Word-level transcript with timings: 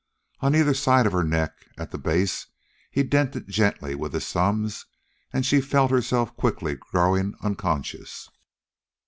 On 0.39 0.55
either 0.55 0.73
side 0.73 1.05
of 1.05 1.11
her 1.11 1.23
neck, 1.23 1.67
at 1.77 1.91
the 1.91 1.99
base, 1.99 2.47
he 2.89 3.03
dented 3.03 3.47
gently 3.47 3.93
with 3.93 4.13
his 4.13 4.25
thumbs, 4.33 4.87
and 5.31 5.45
she 5.45 5.61
felt 5.61 5.91
herself 5.91 6.35
quickly 6.35 6.73
growing 6.73 7.35
unconscious. 7.43 8.27